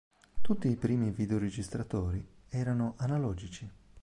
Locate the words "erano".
2.49-2.95